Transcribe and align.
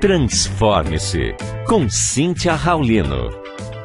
Transforme-se 0.00 1.34
com 1.66 1.86
Cíntia 1.90 2.54
Raulino. 2.54 3.28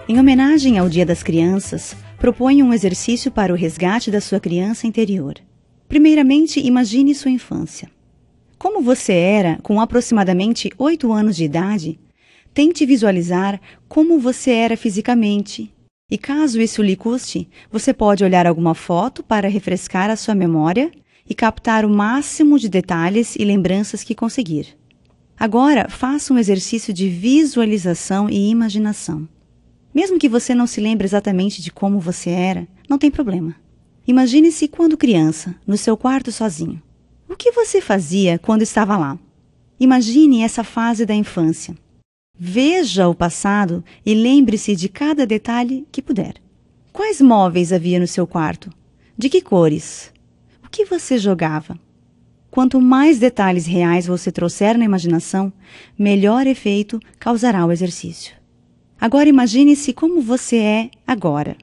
Em 0.08 0.18
homenagem 0.18 0.78
ao 0.78 0.88
Dia 0.88 1.06
das 1.06 1.22
Crianças, 1.22 1.94
proponho 2.18 2.66
um 2.66 2.74
exercício 2.74 3.30
para 3.30 3.52
o 3.52 3.56
resgate 3.56 4.10
da 4.10 4.22
sua 4.22 4.40
criança 4.40 4.88
interior. 4.88 5.34
Primeiramente, 5.90 6.66
imagine 6.66 7.14
sua 7.14 7.32
infância. 7.32 7.92
Como 8.58 8.82
você 8.82 9.12
era 9.12 9.60
com 9.62 9.82
aproximadamente 9.82 10.72
8 10.78 11.12
anos 11.12 11.36
de 11.36 11.44
idade, 11.44 12.00
tente 12.54 12.86
visualizar 12.86 13.60
como 13.90 14.18
você 14.18 14.52
era 14.52 14.78
fisicamente. 14.78 15.70
E 16.10 16.18
caso 16.18 16.62
isso 16.62 16.82
lhe 16.82 16.96
custe, 16.96 17.50
você 17.70 17.94
pode 17.94 18.24
olhar 18.24 18.48
alguma 18.48 18.74
foto 18.74 19.22
para 19.22 19.50
refrescar 19.50 20.10
a 20.10 20.16
sua 20.16 20.34
memória 20.34 20.92
e 21.30 21.36
captar 21.36 21.84
o 21.84 21.90
máximo 21.90 22.58
de 22.58 22.70
detalhes 22.70 23.36
e 23.36 23.44
lembranças 23.44 24.02
que 24.02 24.16
conseguir. 24.16 24.78
Agora, 25.38 25.90
faça 25.90 26.34
um 26.34 26.38
exercício 26.38 26.94
de 26.94 27.10
visualização 27.10 28.30
e 28.30 28.50
imaginação. 28.50 29.28
Mesmo 29.94 30.18
que 30.18 30.30
você 30.30 30.56
não 30.56 30.68
se 30.68 30.82
lembre 30.82 31.06
exatamente 31.06 31.62
de 31.62 31.72
como 31.72 32.00
você 32.00 32.30
era, 32.30 32.68
não 32.90 32.98
tem 32.98 33.12
problema. 33.12 33.56
Imagine-se 34.08 34.68
quando 34.68 34.98
criança, 34.98 35.56
no 35.66 35.78
seu 35.78 35.98
quarto 35.98 36.32
sozinho. 36.32 36.82
O 37.28 37.36
que 37.36 37.52
você 37.52 37.82
fazia 37.82 38.38
quando 38.40 38.62
estava 38.62 38.98
lá? 38.98 39.18
Imagine 39.80 40.42
essa 40.42 40.64
fase 40.64 41.06
da 41.06 41.14
infância. 41.14 41.76
Veja 42.38 43.08
o 43.08 43.16
passado 43.16 43.84
e 44.06 44.14
lembre-se 44.14 44.76
de 44.76 44.88
cada 44.88 45.26
detalhe 45.26 45.88
que 45.92 46.02
puder. 46.02 46.36
Quais 46.94 47.20
móveis 47.20 47.74
havia 47.74 48.00
no 48.00 48.08
seu 48.08 48.28
quarto? 48.28 48.70
De 49.18 49.30
que 49.30 49.42
cores? 49.42 50.14
O 50.64 50.70
que 50.70 50.86
você 50.86 51.18
jogava? 51.18 51.80
Quanto 52.56 52.80
mais 52.80 53.20
detalhes 53.20 53.66
reais 53.66 54.08
você 54.08 54.32
trouxer 54.32 54.78
na 54.78 54.86
imaginação, 54.86 55.52
melhor 56.00 56.48
efeito 56.48 57.02
causará 57.20 57.66
o 57.66 57.72
exercício. 57.74 58.34
Agora 58.98 59.28
imagine-se 59.28 59.92
como 59.92 60.22
você 60.22 60.56
é 60.60 60.90
agora, 61.06 61.58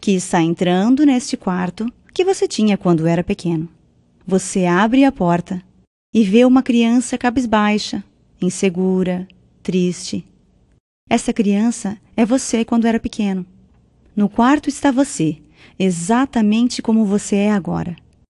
que 0.00 0.10
está 0.10 0.42
entrando 0.42 1.06
neste 1.06 1.36
quarto 1.36 1.86
que 2.12 2.24
você 2.24 2.48
tinha 2.48 2.76
quando 2.76 3.06
era 3.06 3.22
pequeno. 3.22 3.68
Você 4.26 4.66
abre 4.66 5.04
a 5.04 5.12
porta 5.12 5.62
e 6.12 6.24
vê 6.24 6.44
uma 6.44 6.60
criança 6.60 7.16
cabisbaixa, 7.16 8.02
insegura, 8.40 9.28
triste. 9.62 10.26
Essa 11.08 11.32
criança 11.32 11.96
é 12.16 12.26
você 12.26 12.64
quando 12.64 12.86
era 12.86 12.98
pequeno. 12.98 13.46
No 14.16 14.28
quarto 14.28 14.68
está 14.68 14.90
você, 14.90 15.38
exatamente 15.78 16.82
como 16.82 17.06
você 17.06 17.36
é 17.36 17.52
agora, 17.52 17.94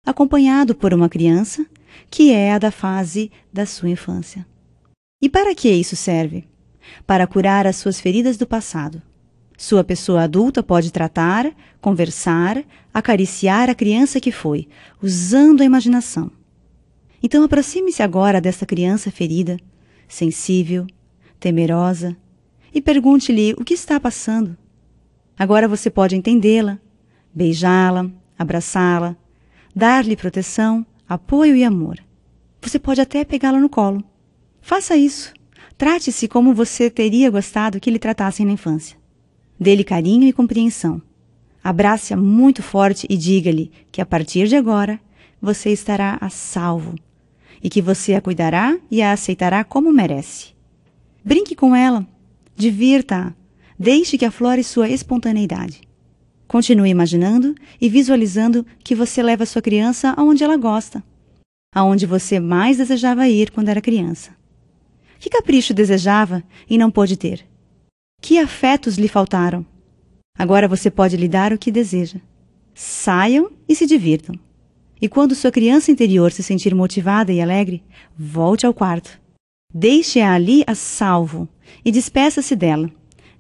acompanhado 0.05 0.75
por 0.75 0.93
uma 0.93 1.09
criança 1.09 1.65
que 2.11 2.33
é 2.33 2.53
a 2.53 2.59
da 2.59 2.71
fase 2.71 3.31
da 3.53 3.67
sua 3.67 3.89
infância. 3.89 4.47
E 5.21 5.29
para 5.29 5.55
que 5.55 5.71
isso 5.71 5.97
serve? 5.97 6.45
Para 7.07 7.27
curar 7.27 7.67
as 7.67 7.77
suas 7.77 8.01
feridas 8.01 8.37
do 8.37 8.47
passado. 8.47 9.01
Sua 9.57 9.85
pessoa 9.85 10.23
adulta 10.23 10.63
pode 10.63 10.93
tratar, 10.93 11.55
conversar, 11.81 12.65
acariciar 12.93 13.71
a 13.71 13.75
criança 13.75 14.21
que 14.21 14.33
foi, 14.33 14.67
usando 15.01 15.61
a 15.61 15.65
imaginação. 15.65 16.31
Então 17.23 17.45
aproxime-se 17.45 18.03
agora 18.03 18.41
dessa 18.41 18.67
criança 18.67 19.11
ferida, 19.11 19.57
sensível, 20.09 20.87
temerosa, 21.39 22.17
e 22.75 22.81
pergunte-lhe 22.81 23.53
o 23.53 23.65
que 23.65 23.75
está 23.75 24.01
passando. 24.01 24.57
Agora 25.39 25.69
você 25.69 25.89
pode 25.89 26.17
entendê-la, 26.17 26.79
beijá-la, 27.33 28.11
abraçá-la, 28.39 29.17
dar-lhe 29.75 30.17
proteção 30.17 30.85
apoio 31.15 31.57
e 31.57 31.65
amor. 31.65 31.99
Você 32.61 32.79
pode 32.79 33.01
até 33.01 33.25
pegá-la 33.25 33.61
no 33.61 33.69
colo. 33.69 34.03
Faça 34.61 34.97
isso. 34.97 35.33
Trate-se 35.77 36.29
como 36.29 36.55
você 36.55 36.89
teria 36.89 37.31
gostado 37.31 37.81
que 37.81 37.91
lhe 37.91 37.99
tratassem 37.99 38.47
na 38.47 38.53
infância. 38.53 38.97
Dê-lhe 39.59 39.85
carinho 39.85 40.29
e 40.29 40.33
compreensão. 40.33 41.03
Abrace-a 41.63 42.17
muito 42.17 42.63
forte 42.63 43.07
e 43.09 43.17
diga-lhe 43.17 43.71
que 43.91 44.01
a 44.01 44.07
partir 44.07 44.49
de 44.49 44.57
agora 44.57 45.01
você 45.41 45.71
estará 45.71 46.19
a 46.21 46.29
salvo 46.29 46.95
e 47.63 47.69
que 47.69 47.83
você 47.83 48.15
a 48.15 48.21
cuidará 48.21 48.79
e 48.91 49.03
a 49.03 49.13
aceitará 49.13 49.63
como 49.63 49.93
merece. 49.93 50.53
Brinque 51.25 51.55
com 51.55 51.75
ela, 51.75 52.07
divirta-a, 52.57 53.33
deixe 53.79 54.19
que 54.19 54.25
aflore 54.25 54.65
sua 54.65 54.89
espontaneidade. 54.89 55.83
Continue 56.53 56.91
imaginando 56.91 57.55
e 57.81 57.89
visualizando 57.89 58.67
que 58.85 58.95
você 58.95 59.23
leva 59.23 59.47
sua 59.47 59.63
criança 59.63 60.13
aonde 60.19 60.45
ela 60.45 60.59
gosta, 60.59 61.03
aonde 61.75 62.05
você 62.05 62.39
mais 62.39 62.77
desejava 62.77 63.27
ir 63.27 63.51
quando 63.51 63.71
era 63.71 63.81
criança. 63.81 64.37
Que 65.19 65.31
capricho 65.31 65.73
desejava 65.73 66.45
e 66.69 66.77
não 66.77 66.91
pôde 66.91 67.17
ter? 67.17 67.47
Que 68.21 68.39
afetos 68.39 68.99
lhe 68.99 69.09
faltaram? 69.09 69.65
Agora 70.39 70.69
você 70.69 70.91
pode 70.91 71.17
lhe 71.17 71.27
dar 71.27 71.55
o 71.55 71.59
que 71.59 71.73
deseja. 71.73 72.21
Saiam 72.75 73.51
e 73.67 73.75
se 73.75 73.87
divirtam. 73.87 74.39
E 75.01 75.09
quando 75.09 75.35
sua 75.35 75.51
criança 75.51 75.91
interior 75.91 76.33
se 76.33 76.43
sentir 76.43 76.75
motivada 76.75 77.33
e 77.33 77.41
alegre, 77.41 77.83
volte 78.15 78.67
ao 78.67 78.75
quarto. 78.75 79.19
Deixe-a 79.73 80.35
ali 80.35 80.65
a 80.67 80.75
salvo 80.75 81.49
e 81.83 81.91
despeça-se 81.91 82.55
dela 82.55 82.93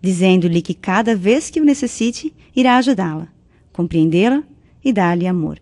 dizendo-lhe 0.02 0.60
que 0.60 0.74
cada 0.74 1.14
vez 1.14 1.48
que 1.48 1.60
o 1.60 1.64
necessite, 1.64 2.34
irá 2.54 2.76
ajudá-la, 2.76 3.28
compreendê-la 3.72 4.42
e 4.84 4.92
dar-lhe 4.92 5.26
amor. 5.26 5.60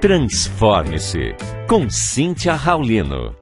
Transforme-se 0.00 1.34
com 1.68 1.90
Cíntia 1.90 2.54
Raulino. 2.54 3.34